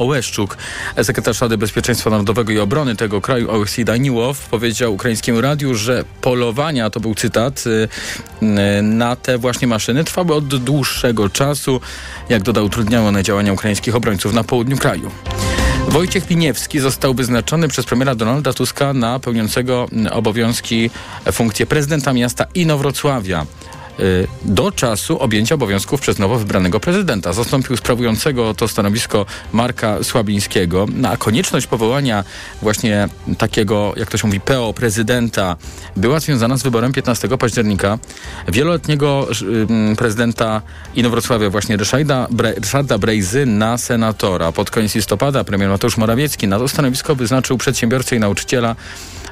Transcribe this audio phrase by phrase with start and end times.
[0.00, 0.56] Ołeszczuk.
[1.02, 6.90] Sekretarz Rady Bezpieczeństwa Narodowego i Obrony tego kraju, Oleksij Daniłow, powiedział ukraińskiemu radiu, że polowania,
[6.90, 7.88] to był cytat, y,
[8.42, 11.80] y, na te właśnie maszyny trwały od dłuższego czasu.
[12.28, 15.10] Jak dodał, utrudniały one działania ukraińskich obrońców na południu kraju.
[15.88, 20.90] Wojciech Piniewski został wyznaczony przez premiera Donalda Tuska na pełniącego obowiązki
[21.32, 23.46] funkcję prezydenta miasta Inowrocławia.
[24.00, 27.32] Y, do czasu objęcia obowiązków przez nowo wybranego prezydenta.
[27.32, 30.86] Zastąpił sprawującego to stanowisko Marka Słabińskiego.
[30.94, 32.24] No, a konieczność powołania
[32.62, 33.08] właśnie
[33.38, 35.56] takiego, jak to się mówi, PO prezydenta
[35.96, 37.98] była związana z wyborem 15 października
[38.48, 39.28] wieloletniego
[39.92, 40.62] y, prezydenta
[40.94, 44.52] Inowrocławia, właśnie Ryszarda, Bre Ryszarda Brejzy na senatora.
[44.52, 48.76] Pod koniec listopada premier Mateusz Morawiecki na to stanowisko wyznaczył przedsiębiorcę i nauczyciela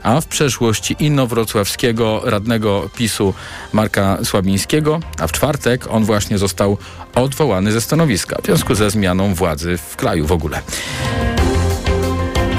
[0.03, 3.35] a w przeszłości inowrocławskiego radnego PiSu
[3.73, 6.79] Marka Słabińskiego, a w czwartek on właśnie został
[7.15, 10.63] odwołany ze stanowiska w związku ze zmianą władzy w kraju w ogóle.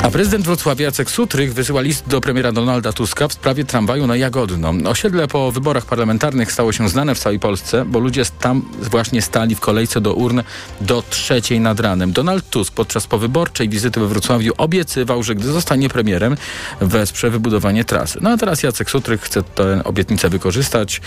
[0.03, 4.15] A prezydent Wrocławia Jacek Sutrych wysyła list do premiera Donalda Tuska w sprawie tramwaju na
[4.15, 4.73] Jagodno.
[4.89, 9.55] Osiedle po wyborach parlamentarnych stało się znane w całej Polsce, bo ludzie tam właśnie stali
[9.55, 10.41] w kolejce do urn
[10.81, 12.11] do trzeciej nad ranem.
[12.11, 16.37] Donald Tusk podczas powyborczej wizyty we Wrocławiu obiecywał, że gdy zostanie premierem,
[16.81, 18.19] wesprze wybudowanie trasy.
[18.21, 21.01] No a teraz Jacek Sutrych chce tę obietnicę wykorzystać.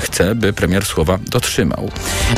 [0.00, 1.90] Chce, by premier słowa dotrzymał.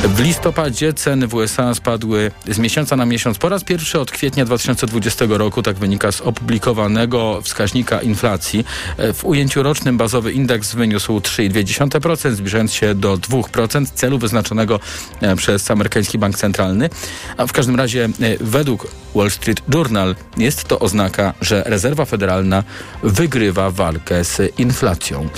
[0.03, 4.45] W listopadzie ceny w USA spadły z miesiąca na miesiąc po raz pierwszy od kwietnia
[4.45, 8.65] 2020 roku tak wynika z opublikowanego wskaźnika inflacji.
[8.97, 14.79] E, w ujęciu rocznym bazowy indeks wyniósł 3,2%, zbliżając się do 2% celu wyznaczonego
[15.21, 16.89] e, przez amerykański bank centralny.
[17.37, 22.63] A w każdym razie e, według Wall Street Journal jest to oznaka, że rezerwa federalna
[23.03, 25.29] wygrywa walkę z inflacją.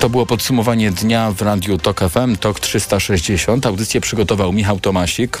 [0.00, 3.66] To było podsumowanie dnia w Radiu TOK FM, TOK 360.
[3.66, 5.38] Audycję przygotował Michał Tomasik.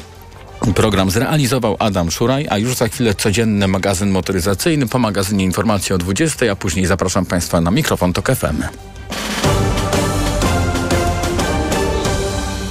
[0.70, 4.88] Program zrealizował Adam Szuraj, a już za chwilę codzienny magazyn motoryzacyjny.
[4.88, 8.62] Po magazynie informacji o 20, a później zapraszam Państwa na mikrofon TOK FM.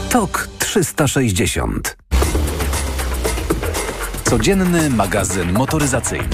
[0.10, 1.98] TOK 360
[4.24, 6.30] Codzienny magazyn motoryzacyjny.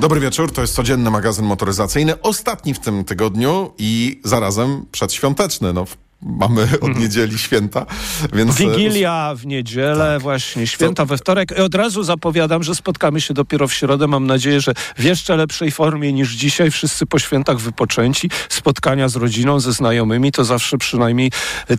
[0.00, 5.72] Dobry wieczór, to jest codzienny magazyn motoryzacyjny, ostatni w tym tygodniu i zarazem przedświąteczny.
[5.72, 5.84] No,
[6.24, 7.00] mamy od mhm.
[7.00, 7.86] niedzieli święta,
[8.32, 8.60] więc...
[8.60, 10.22] E, Wigilia w niedzielę, tak.
[10.22, 11.58] właśnie święta we wtorek.
[11.58, 14.06] I od razu zapowiadam, że spotkamy się dopiero w środę.
[14.06, 16.70] Mam nadzieję, że w jeszcze lepszej formie niż dzisiaj.
[16.70, 18.30] Wszyscy po świętach wypoczęci.
[18.48, 21.30] Spotkania z rodziną, ze znajomymi, to zawsze przynajmniej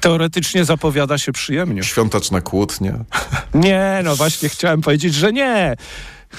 [0.02, 1.84] teoretycznie zapowiada się przyjemnie.
[1.84, 2.94] Świąteczne kłótnie.
[3.54, 5.76] Nie, no właśnie chciałem powiedzieć, że nie.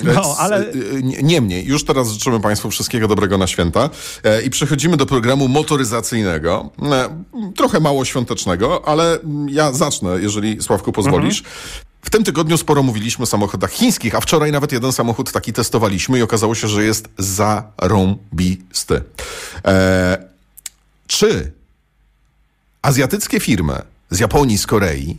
[0.04, 0.58] No, ale...
[0.58, 3.91] E, niemniej, już teraz życzymy Państwu wszystkiego dobrego na święta
[4.24, 6.70] e, i przechodzimy do programu motoryzacyjnego.
[6.82, 7.24] E,
[7.56, 11.38] trochę mało świątecznego, ale ja zacznę, jeżeli Sławku pozwolisz.
[11.38, 11.56] Mhm.
[12.02, 16.18] W tym tygodniu sporo mówiliśmy o samochodach chińskich, a wczoraj nawet jeden samochód taki testowaliśmy
[16.18, 19.03] i okazało się, że jest zarąbisty.
[19.64, 20.16] Eee,
[21.06, 21.53] czy
[22.82, 25.16] azjatyckie firmy z Japonii, z Korei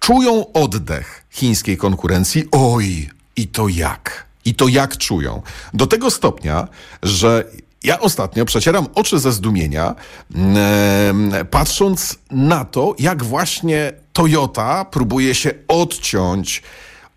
[0.00, 2.48] czują oddech chińskiej konkurencji?
[2.52, 4.26] Oj, i to jak?
[4.44, 5.42] I to jak czują?
[5.74, 6.68] Do tego stopnia,
[7.02, 7.44] że
[7.84, 9.94] ja ostatnio przecieram oczy ze zdumienia,
[10.34, 16.62] yy, patrząc na to, jak właśnie Toyota próbuje się odciąć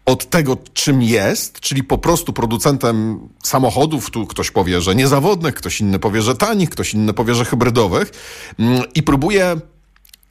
[0.06, 5.82] od tego, czym jest, czyli po prostu producentem samochodów, tu ktoś powie, że niezawodnych, ktoś
[5.82, 8.12] inny powie, że tanich, ktoś inny powie, że hybrydowych,
[8.60, 9.56] yy, i próbuje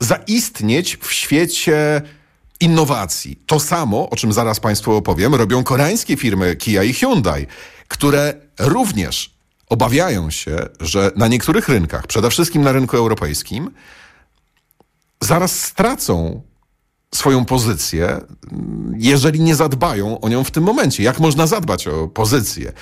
[0.01, 2.03] zaistnieć w świecie
[2.61, 3.43] innowacji.
[3.47, 7.47] To samo, o czym zaraz Państwu opowiem, robią koreańskie firmy Kia i Hyundai,
[7.89, 9.39] które również
[9.69, 13.71] obawiają się, że na niektórych rynkach, przede wszystkim na rynku europejskim,
[15.21, 16.43] zaraz stracą
[17.15, 18.21] swoją pozycję,
[18.97, 21.03] jeżeli nie zadbają o nią w tym momencie.
[21.03, 22.73] Jak można zadbać o pozycję?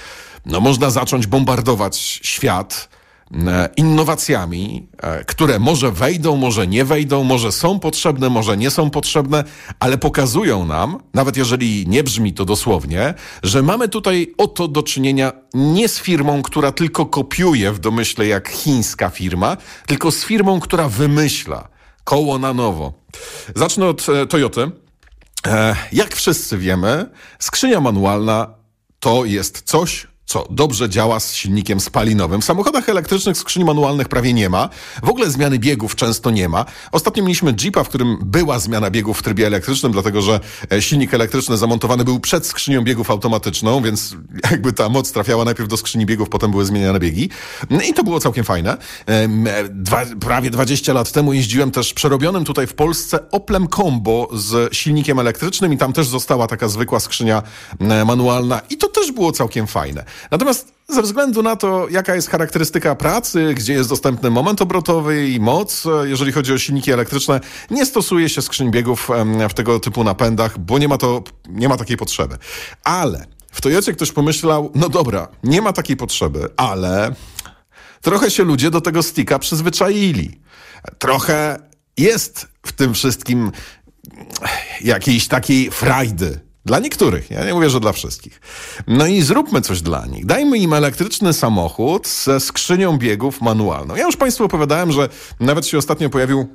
[0.46, 2.88] No, można zacząć bombardować świat
[3.76, 9.44] innowacjami, e, które może wejdą, może nie wejdą, może są potrzebne, może nie są potrzebne,
[9.80, 15.32] ale pokazują nam, nawet jeżeli nie brzmi to dosłownie, że mamy tutaj oto do czynienia
[15.54, 19.56] nie z firmą, która tylko kopiuje w domyśle jak chińska firma,
[19.86, 21.68] tylko z firmą, która wymyśla
[22.04, 22.92] koło na nowo.
[23.54, 24.70] Zacznę od e, Toyoty.
[25.92, 28.54] Jak wszyscy wiemy, skrzynia manualna
[29.00, 32.40] to jest coś, co dobrze działa z silnikiem spalinowym.
[32.40, 34.68] W samochodach elektrycznych skrzyni manualnych prawie nie ma.
[35.02, 36.64] W ogóle zmiany biegów często nie ma.
[36.92, 40.40] Ostatnio mieliśmy Jeepa, w którym była zmiana biegów w trybie elektrycznym, dlatego że
[40.72, 44.16] e, silnik elektryczny zamontowany był przed skrzynią biegów automatyczną, więc
[44.50, 47.30] jakby ta moc trafiała najpierw do skrzyni biegów, potem były zmieniane biegi.
[47.70, 48.76] No I to było całkiem fajne.
[49.06, 49.28] E,
[49.68, 55.18] Dwa, prawie 20 lat temu jeździłem też przerobionym tutaj w Polsce Oplem Combo z silnikiem
[55.18, 57.42] elektrycznym i tam też została taka zwykła skrzynia
[57.80, 60.04] e, manualna i to też było całkiem fajne.
[60.30, 65.40] Natomiast ze względu na to, jaka jest charakterystyka pracy, gdzie jest dostępny moment obrotowy i
[65.40, 67.40] moc, jeżeli chodzi o silniki elektryczne,
[67.70, 69.08] nie stosuje się skrzyń biegów
[69.50, 72.38] w tego typu napędach, bo nie ma, to, nie ma takiej potrzeby.
[72.84, 77.14] Ale w Toyocie ktoś pomyślał, no dobra, nie ma takiej potrzeby, ale
[78.00, 80.40] trochę się ludzie do tego sticka przyzwyczaili.
[80.98, 81.58] Trochę
[81.96, 83.52] jest w tym wszystkim
[84.80, 86.45] jakiejś takiej frajdy.
[86.66, 88.40] Dla niektórych, ja nie mówię, że dla wszystkich.
[88.86, 90.26] No i zróbmy coś dla nich.
[90.26, 93.96] Dajmy im elektryczny samochód ze skrzynią biegów manualną.
[93.96, 95.08] Ja już Państwu opowiadałem, że
[95.40, 96.46] nawet się ostatnio pojawił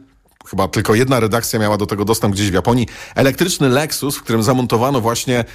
[0.45, 4.43] chyba tylko jedna redakcja miała do tego dostęp gdzieś w Japonii, elektryczny Lexus, w którym
[4.43, 5.45] zamontowano właśnie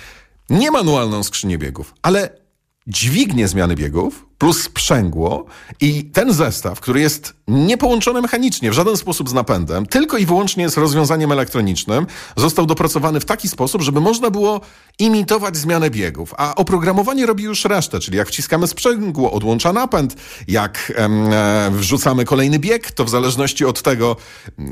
[0.51, 2.31] nie manualną skrzynię biegów, ale
[2.87, 5.45] dźwignię zmiany biegów plus sprzęgło
[5.81, 10.69] i ten zestaw, który jest niepołączony mechanicznie w żaden sposób z napędem, tylko i wyłącznie
[10.69, 12.07] z rozwiązaniem elektronicznym,
[12.37, 14.61] został dopracowany w taki sposób, żeby można było
[14.99, 16.35] imitować zmianę biegów.
[16.37, 20.17] A oprogramowanie robi już resztę, czyli jak wciskamy sprzęgło, odłącza napęd,
[20.49, 24.17] jak em, e, wrzucamy kolejny bieg, to w zależności od tego,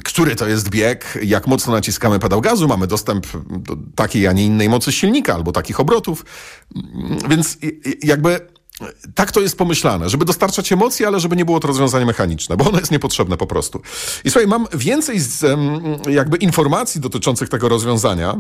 [0.05, 4.45] który to jest bieg, jak mocno naciskamy pedał gazu, mamy dostęp do takiej, a nie
[4.45, 6.25] innej mocy silnika albo takich obrotów.
[6.77, 7.59] Mm, Więc
[8.03, 8.54] jakby
[9.15, 12.69] tak to jest pomyślane, żeby dostarczać emocji, ale żeby nie było to rozwiązanie mechaniczne, bo
[12.69, 13.83] ono jest niepotrzebne po prostu.
[14.25, 15.59] I słuchaj, mam więcej z,
[16.11, 18.37] jakby informacji dotyczących tego rozwiązania.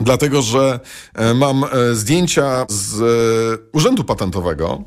[0.00, 0.80] Dlatego, że
[1.14, 4.84] e, mam e, zdjęcia z e, Urzędu Patentowego,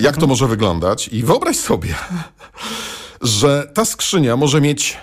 [0.00, 1.08] jak to może wyglądać.
[1.08, 1.94] I wyobraź sobie,
[3.22, 4.96] że ta skrzynia może mieć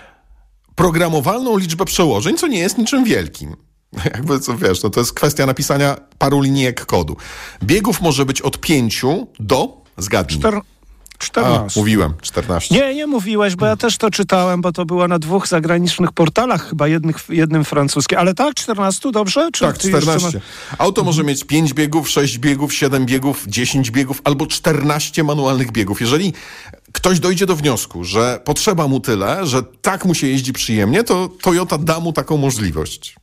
[0.74, 3.56] programowalną liczbę przełożeń, co nie jest niczym wielkim.
[4.14, 7.16] Jakby, co wiesz, no to jest kwestia napisania paru linijek kodu.
[7.62, 9.02] Biegów może być od 5
[9.40, 10.38] do, zgadnij.
[10.38, 10.54] Czter...
[10.54, 10.74] A,
[11.18, 11.80] 14.
[11.80, 12.74] mówiłem, 14.
[12.74, 16.68] Nie, nie mówiłeś, bo ja też to czytałem, bo to było na dwóch zagranicznych portalach,
[16.68, 18.18] chyba jednych, jednym francuskim.
[18.18, 19.48] Ale tak, 14, dobrze?
[19.52, 20.40] Czy Tak, ty jeszcze 14.
[20.78, 26.00] Auto może mieć 5 biegów, 6 biegów, 7 biegów, 10 biegów albo 14 manualnych biegów.
[26.00, 26.32] Jeżeli
[26.92, 31.28] ktoś dojdzie do wniosku, że potrzeba mu tyle, że tak mu się jeździ przyjemnie, to
[31.42, 33.16] Toyota da mu taką możliwość.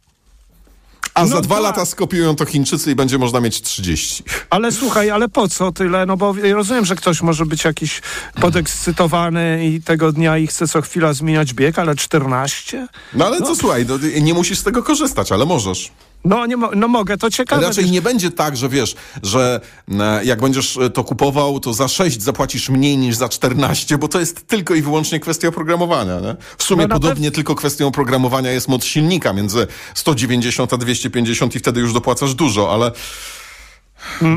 [1.14, 1.64] A za No dwa tak.
[1.64, 4.24] lata skopiują to Chińczycy i będzie można mieć 30.
[4.50, 6.06] Ale słuchaj, ale po co tyle?
[6.06, 8.02] No bo rozumiem, że ktoś może być jakiś
[8.42, 12.88] podekscytowany i tego dnia i chce co chwila zmieniać bieg, ale 14?
[13.14, 15.92] No ale co, słuchaj, no, nie musisz z tego korzystać, ale możesz.
[16.26, 17.62] No, nie no mogę, to ciekawe.
[17.62, 17.94] Raczej wiesz.
[17.94, 19.62] nie będzie tak, że wiesz, że
[20.00, 24.08] e, jak będziesz e, to kupował, to za 6 zapłacisz mniej niż za 14, bo
[24.08, 26.20] to jest tylko i wyłącznie kwestia oprogramowania.
[26.20, 26.36] Nie?
[26.58, 31.60] W sumie No podobnie tylko kwestią oprogramowania jest moc silnika między 190 a 250 i
[31.60, 32.92] wtedy już dopłacasz dużo, ale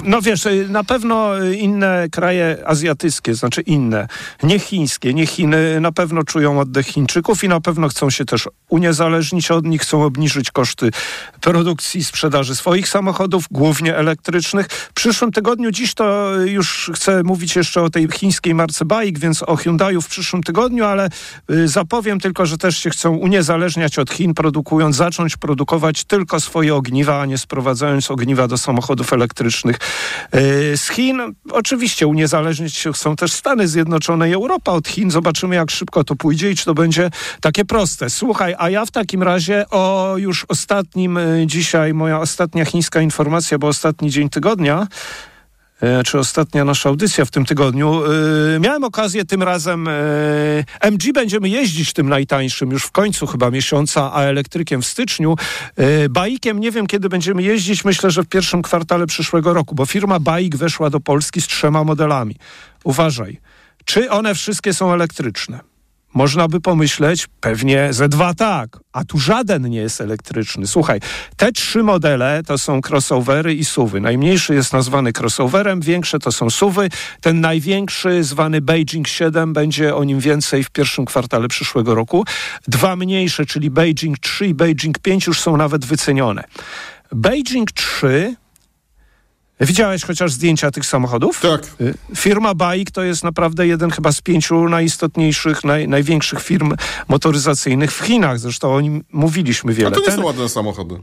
[0.04, 4.08] No wiesz, y, na pewno y, inne kraje azjatyckie, znaczy inne,
[4.42, 8.48] nie chińskie, nie Chiny, na pewno czują oddech Chińczyków i na pewno chcą się też
[8.68, 10.90] uniezależnić od nich, chcą obniżyć koszty
[11.40, 14.66] produkcji i sprzedaży swoich samochodów, głównie elektrycznych.
[14.66, 19.18] W przyszłym tygodniu, dziś to y, już chcę mówić jeszcze o tej chińskiej marce Baik,
[19.18, 21.08] więc o Hyundaiu w przyszłym tygodniu, ale
[21.50, 26.74] y, zapowiem tylko, że też się chcą uniezależniać od Chin, produkując, zacząć produkować tylko swoje
[26.74, 29.53] ogniwa, a nie sprowadzając ogniwa do samochodów elektrycznych.
[30.34, 35.10] Y, Z Chin oczywiście uniezależnić się chcą też Stany Zjednoczone i Europa od Chin.
[35.10, 37.10] Zobaczymy, jak szybko to pójdzie i czy to będzie
[37.40, 38.10] takie proste.
[38.10, 43.58] Słuchaj, a ja w takim razie o już ostatnim y, dzisiaj, moja ostatnia chińska informacja,
[43.58, 44.86] bo ostatni dzień tygodnia, e,
[46.04, 48.02] czy ostatnia nasza audycja w tym tygodniu.
[48.56, 49.88] E, Miałem okazję tym razem.
[49.88, 49.92] e,
[50.80, 55.36] MG będziemy jeździć tym najtańszym już w końcu chyba miesiąca, a elektrykiem w styczniu.
[55.76, 57.84] E, Baikiem nie wiem kiedy będziemy jeździć.
[57.84, 61.84] Myślę, że w pierwszym kwartale przyszłego roku, bo firma Baik weszła do Polski z trzema
[61.84, 62.36] modelami.
[62.84, 63.40] Uważaj,
[63.84, 65.73] czy one wszystkie są elektryczne?
[66.14, 70.66] Można by pomyśleć, pewnie ze dwa tak, a tu żaden nie jest elektryczny.
[70.66, 71.00] Słuchaj,
[71.36, 74.00] te trzy modele to są crossovery i suwy.
[74.00, 76.88] Najmniejszy jest nazwany crossoverem, większe to są suwy.
[77.20, 82.24] Ten największy, zwany Beijing 7, będzie o nim więcej w pierwszym kwartale przyszłego roku.
[82.68, 86.44] Dwa mniejsze, czyli Beijing 3 i Beijing 5 już są nawet wycenione.
[87.12, 88.36] Beijing 3
[89.60, 91.40] Widziałeś chociaż zdjęcia tych samochodów?
[91.40, 91.66] Tak.
[91.80, 96.74] Y, Firma Baik to jest naprawdę jeden chyba z pięciu najistotniejszych, naj, największych firm
[97.08, 98.38] motoryzacyjnych w Chinach.
[98.38, 99.90] Zresztą o nim mówiliśmy a wiele.
[99.90, 100.94] to nie Ten, są ładne samochody.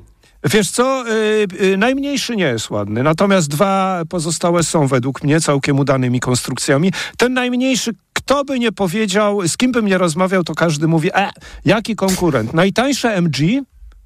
[0.44, 5.80] Wiesz co, yy, yy, najmniejszy nie jest ładny, natomiast dwa pozostałe są według mnie całkiem
[5.80, 6.92] udanymi konstrukcjami.
[7.18, 11.30] Ten najmniejszy, kto by nie powiedział, z kim bym nie rozmawiał, to każdy mówi, e,
[11.66, 12.54] jaki konkurent?
[12.54, 13.38] Najtańsze MG,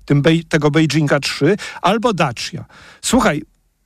[0.06, 2.66] tym Bej, tego Beijinga 3, albo Dacia.
[3.02, 3.42] Słuchaj,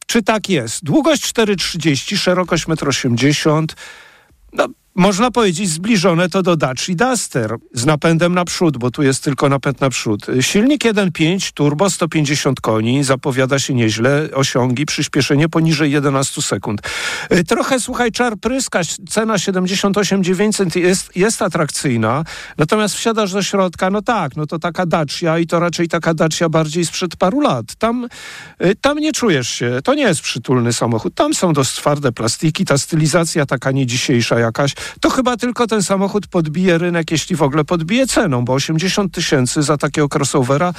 [0.10, 0.84] czy tak jest?
[0.84, 3.68] Długość 4,30, szerokość 1,80 m.
[4.54, 4.68] No,
[5.00, 9.82] można powiedzieć zbliżone to do Dacia Duster z napędem naprzód, bo tu jest tylko napęd
[9.82, 10.25] naprzód.
[10.41, 16.82] Silnik 1.5, turbo 150 koni, zapowiada się nieźle, osiągi, przyspieszenie poniżej 11 sekund.
[17.32, 22.24] Y, trochę, słuchaj, czar pryskać, cena 78 900 jest, jest atrakcyjna,
[22.58, 26.50] natomiast wsiadasz do środka, no tak, no to taka Dacia i to raczej taka Dacia
[26.50, 27.75] bardziej sprzed paru lat.
[27.75, 28.08] Tam,
[28.65, 32.65] y, tam nie czujesz się, to nie jest przytulny samochód, tam są dość twarde plastiki,
[32.65, 37.41] ta stylizacja taka nie dzisiejsza jakaś, to chyba tylko ten samochód podbije rynek, jeśli w
[37.41, 40.74] ogóle podbije ceną, bo 80 tysięcy za takiego crossovera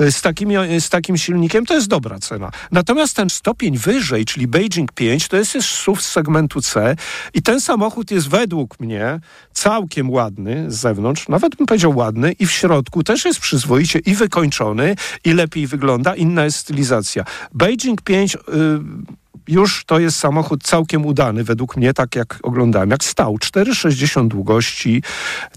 [0.00, 2.50] y, z, takimi, y, z takim silnikiem to jest dobra cena.
[2.72, 6.96] Natomiast ten stopień wyżej, czyli Beijing 5, to jest już SUV z segmentu C
[7.34, 9.20] i ten samochód jest według mnie
[9.52, 14.14] całkiem ładny z zewnątrz, nawet bym powiedział ładny i w środku też jest przyzwoicie i
[14.14, 17.24] wykończony i lepiej wygląda, inna jest stylizacja.
[17.54, 18.34] Beijing 5...
[18.34, 23.36] Yy, już to jest samochód całkiem udany, według mnie, tak jak oglądałem, jak stał.
[23.36, 25.02] 4,60 długości,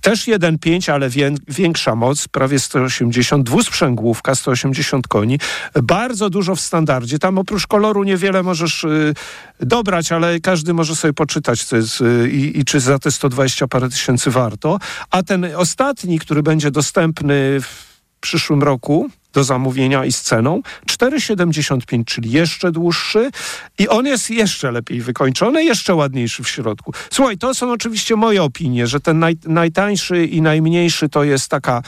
[0.02, 1.10] też 1,5, ale
[1.48, 5.40] większa moc, prawie 180, dwusprzęgłówka, 180 koni.
[5.84, 7.20] Bardzo dużo w standardzie.
[7.20, 9.14] Tam oprócz koloru niewiele możesz y,
[9.60, 13.90] dobrać, ale każdy może sobie poczytać, co jest, y, i czy za te 120 parę
[13.90, 14.80] tysięcy warto.
[15.12, 22.06] A ten ostatni, który będzie dostępny w przyszłym roku, do zamówienia i z ceną 4,75,
[22.06, 23.32] czyli jeszcze dłuższy
[23.80, 26.94] i on jest jeszcze lepiej wykończony, jeszcze ładniejszy w środku.
[27.12, 31.82] Słuchaj, to są oczywiście moje opinie, że ten naj, najtańszy i najmniejszy to jest taka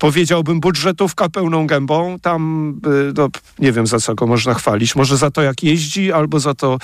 [0.00, 2.16] powiedziałbym, budżetówka pełną gębą.
[2.22, 3.28] Tam y, no,
[3.58, 4.96] nie wiem, za co go można chwalić.
[4.96, 6.78] Może za to, jak jeździ, albo za to,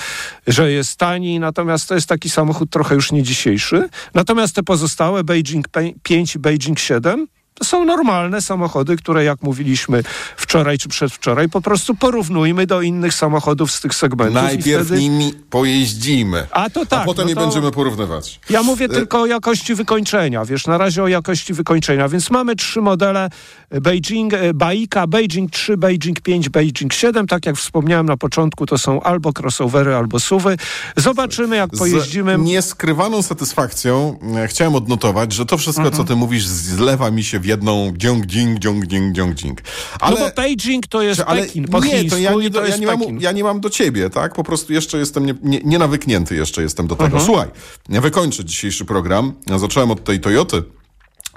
[0.46, 1.40] że jest tani.
[1.40, 3.88] Natomiast to jest taki samochód trochę już nie dzisiejszy.
[4.14, 5.66] Natomiast te pozostałe, Beijing
[6.02, 7.26] 5 i Beijing 7,
[7.58, 10.02] to są normalne samochody, które jak mówiliśmy
[10.36, 14.34] wczoraj czy przedwczoraj, po prostu porównujmy do innych samochodów z tych segmentów.
[14.34, 15.00] Najpierw wtedy...
[15.00, 17.40] nimi pojeździmy, a, to tak, a potem no to...
[17.40, 18.40] będziemy porównywać.
[18.50, 22.80] Ja mówię tylko o jakości wykończenia, wiesz, na razie o jakości wykończenia, więc mamy trzy
[22.80, 23.28] modele
[23.70, 28.78] Beijing, e, Baika, Beijing 3, Beijing 5, Beijing 7, tak jak wspomniałem na początku, to
[28.78, 30.56] są albo crossovery, albo suwy.
[30.96, 32.38] Zobaczymy, jak pojeździmy.
[32.38, 35.96] Z nieskrywaną satysfakcją e, chciałem odnotować, że to wszystko, mhm.
[35.96, 39.60] co ty mówisz, zlewa mi się w jedną Gyeongjing, Gyeongjing, Gyeongjing.
[40.00, 42.76] Ale, no bo Beijing to jest ale, Pekin, po nie, to ja nie, to ja,
[42.76, 44.34] nie mam, ja nie mam do ciebie, tak?
[44.34, 47.04] Po prostu jeszcze jestem nie, nie, nienawyknięty jeszcze jestem do tego.
[47.04, 47.24] Mhm.
[47.24, 47.48] Słuchaj,
[47.88, 49.32] ja wykończę dzisiejszy program.
[49.46, 50.62] Ja zacząłem od tej Toyoty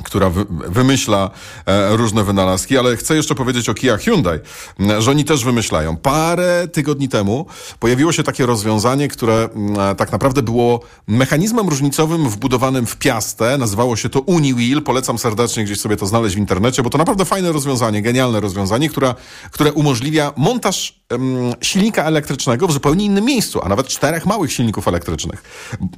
[0.03, 1.29] która wy, wymyśla
[1.65, 4.39] e, różne wynalazki, ale chcę jeszcze powiedzieć o Kia Hyundai,
[5.00, 5.98] że oni też wymyślają.
[5.98, 7.46] Parę tygodni temu
[7.79, 9.50] pojawiło się takie rozwiązanie, które
[9.91, 13.58] e, tak naprawdę było mechanizmem różnicowym wbudowanym w piastę.
[13.58, 14.82] Nazywało się to UniWheel.
[14.82, 18.89] Polecam serdecznie gdzieś sobie to znaleźć w internecie, bo to naprawdę fajne rozwiązanie, genialne rozwiązanie,
[18.89, 19.15] która,
[19.51, 21.00] które umożliwia montaż
[21.62, 25.44] silnika elektrycznego w zupełnie innym miejscu, a nawet czterech małych silników elektrycznych.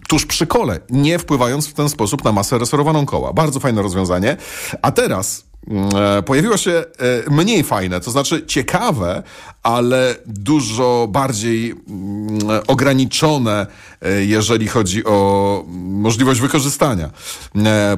[0.10, 3.34] Tuż przy kole, nie wpływając w ten sposób na masę resorowaną koła.
[3.34, 4.38] Bardzo fajne rozwiązanie rozwiązanie.
[4.81, 6.83] A teraz mm, e, pojawiło się e,
[7.31, 9.24] mniej fajne, to znaczy ciekawe,
[9.63, 13.67] ale dużo bardziej mm, ograniczone,
[14.01, 17.10] e, jeżeli chodzi o możliwość wykorzystania.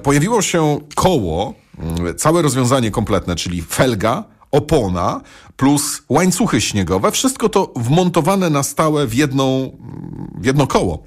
[0.03, 5.21] Pojawiło się koło, mm, całe rozwiązanie kompletne, czyli felga, opona
[5.57, 7.11] plus łańcuchy śniegowe.
[7.11, 9.77] Wszystko to wmontowane na stałe w, jedną,
[10.35, 11.03] w jedno koło.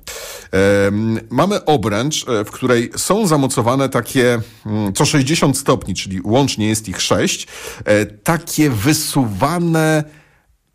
[1.30, 6.88] Mamy obręcz, e, w której są zamocowane takie mm, co 60 stopni, czyli łącznie jest
[6.88, 7.46] ich 6,
[7.84, 10.04] e, takie wysuwane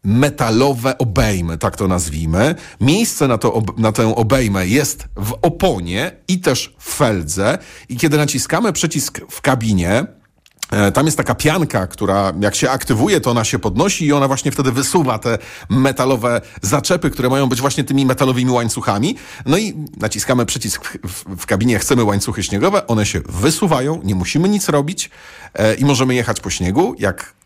[0.03, 2.55] metalowe obejmy, tak to nazwijmy.
[2.81, 7.57] Miejsce na, to, na tę obejmę jest w oponie i też w feldze
[7.89, 10.05] i kiedy naciskamy przycisk w kabinie,
[10.93, 14.51] tam jest taka pianka, która jak się aktywuje, to ona się podnosi i ona właśnie
[14.51, 15.37] wtedy wysuwa te
[15.69, 19.15] metalowe zaczepy, które mają być właśnie tymi metalowymi łańcuchami.
[19.45, 24.49] No i naciskamy przycisk w, w kabinie, chcemy łańcuchy śniegowe, one się wysuwają, nie musimy
[24.49, 25.09] nic robić
[25.53, 26.95] e, i możemy jechać po śniegu.
[26.99, 27.40] Jak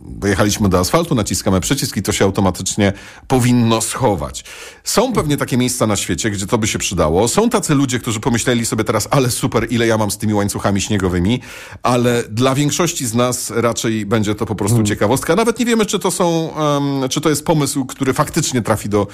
[0.00, 2.92] dojechaliśmy do asfaltu, naciskamy przycisk i to się automatycznie
[3.26, 4.44] powinno schować.
[4.84, 7.28] Są pewnie takie miejsca na świecie, gdzie to by się przydało.
[7.28, 10.80] Są tacy ludzie, którzy pomyśleli sobie teraz, ale super, ile ja mam z tymi łańcuchami
[10.80, 11.40] śniegowymi,
[11.82, 14.86] ale dla większości z nas raczej będzie to po prostu hmm.
[14.86, 15.36] ciekawostka.
[15.36, 19.06] Nawet nie wiemy, czy to są, um, czy to jest pomysł, który faktycznie trafi do,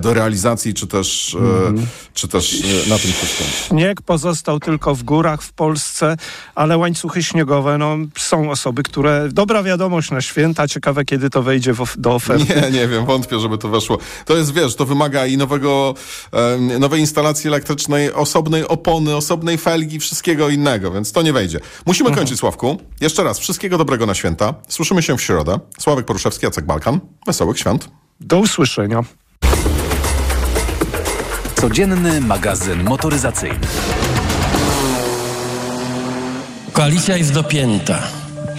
[0.00, 1.78] do realizacji, czy też, hmm.
[1.78, 3.68] e, czy też e, na tym się skończy.
[3.68, 6.16] Śnieg pozostał tylko w górach w Polsce,
[6.54, 10.68] ale łańcuchy śniegowe, no, są osoby, które, dobra wiadomość, wiadomość na święta.
[10.68, 12.54] Ciekawe, kiedy to wejdzie of do oferty.
[12.62, 13.98] Nie, nie wiem, wątpię, żeby to weszło.
[14.24, 15.94] To jest, wiesz, to wymaga i nowego,
[16.32, 21.60] e, nowej instalacji elektrycznej, osobnej opony, osobnej felgi, wszystkiego innego, więc to nie wejdzie.
[21.86, 22.26] Musimy Mhm.
[22.26, 22.80] kończyć, Sławku.
[23.00, 24.54] Jeszcze raz, wszystkiego dobrego na święta.
[24.68, 25.58] Słyszymy się w środę.
[25.78, 27.00] Sławek Poruszewski, Jacek Balkan.
[27.26, 27.88] Wesołych świąt.
[28.20, 29.00] Do usłyszenia.
[31.60, 33.58] Codzienny magazyn motoryzacyjny.
[36.72, 38.02] Koalicja jest dopięta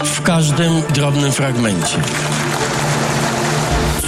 [0.06, 1.98] w każdym drobnym fragmencie.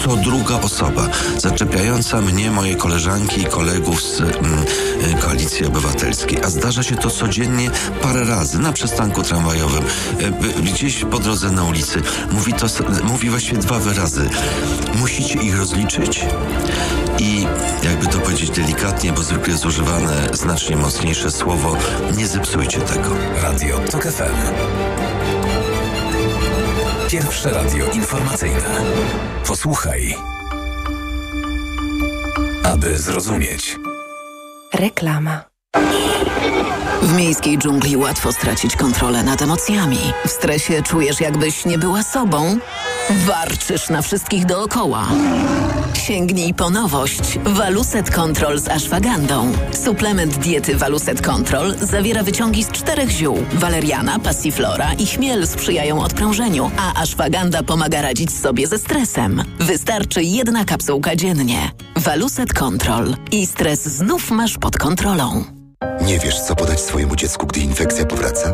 [0.08, 4.66] co druga osoba zaczepiająca mnie, moje koleżanki i kolegów z mm,
[5.12, 6.44] y, Koalicji Obywatelskiej.
[6.44, 10.26] A zdarza się to codziennie parę razy na przystanku tramwajowym, y,
[10.60, 12.02] y, gdzieś po drodze na ulicy.
[12.32, 12.68] Mówi to,
[13.04, 14.30] mówi właściwie dwa wyrazy.
[14.96, 16.26] Musicie ich rozliczyć
[17.20, 17.48] i
[17.84, 21.78] jakby to powiedzieć delikatnie, bo zwykle jest używane znacznie mocniejsze słowo,
[22.18, 23.10] nie zepsujcie tego.
[23.44, 25.37] Radio TOK FM.
[27.10, 28.82] Pierwsze radio informacyjne.
[29.48, 30.16] Posłuchaj.
[32.64, 33.76] Aby zrozumieć.
[34.74, 35.44] Reklama.
[37.02, 40.00] W miejskiej dżungli łatwo stracić kontrolę nad emocjami.
[40.26, 42.58] W stresie czujesz, jakbyś nie była sobą.
[43.10, 45.08] Warczysz na wszystkich dookoła.
[45.94, 49.52] Sięgnij po nowość Waluset Control z ashwagandą.
[49.84, 53.38] Suplement diety Waluset Control zawiera wyciągi z czterech ziół.
[53.54, 59.44] Waleriana, passiflora i chmiel sprzyjają odprężeniu, a ashwaganda pomaga radzić sobie ze stresem.
[59.60, 61.72] Wystarczy jedna kapsułka dziennie.
[61.96, 63.16] Waluset Control.
[63.32, 65.44] I stres znów masz pod kontrolą.
[66.02, 68.54] Nie wiesz, co podać swojemu dziecku, gdy infekcja powraca?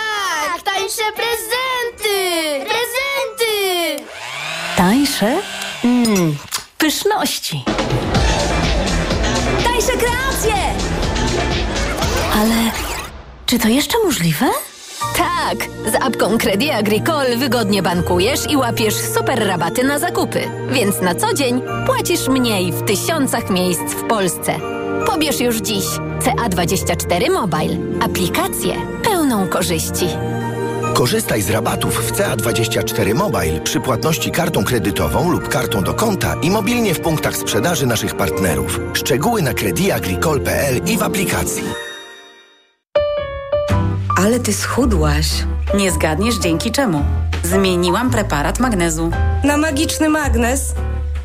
[0.91, 2.65] tańsze prezenty!
[2.65, 4.03] Prezenty!
[4.77, 5.41] Tańsze?
[5.83, 6.37] Mmm,
[6.77, 7.63] pyszności.
[9.63, 10.53] Tańsze kreacje!
[12.35, 12.55] Ale
[13.45, 14.45] czy to jeszcze możliwe?
[15.17, 15.57] Tak,
[15.91, 20.49] z apką Credit Agricole wygodnie bankujesz i łapiesz super rabaty na zakupy.
[20.71, 24.55] Więc na co dzień płacisz mniej w tysiącach miejsc w Polsce.
[25.05, 25.85] Pobierz już dziś
[26.19, 27.77] CA24 Mobile.
[28.01, 30.07] Aplikację pełną korzyści.
[30.93, 36.49] Korzystaj z rabatów w CA24 Mobile przy płatności kartą kredytową lub kartą do konta i
[36.49, 38.79] mobilnie w punktach sprzedaży naszych partnerów.
[38.93, 41.63] Szczegóły na crediagricole.pl i w aplikacji.
[44.17, 45.27] Ale ty schudłaś.
[45.77, 47.05] Nie zgadniesz dzięki czemu.
[47.43, 49.11] Zmieniłam preparat magnezu.
[49.43, 50.73] Na magiczny magnes.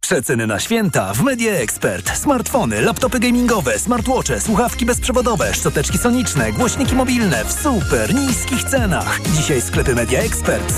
[0.00, 2.18] Przeceny na święta w Media Expert.
[2.18, 9.20] Smartfony, laptopy gamingowe, smartwatche, słuchawki bezprzewodowe, szczoteczki soniczne, głośniki mobilne w super niskich cenach.
[9.36, 10.72] Dzisiaj sklepy Media Expert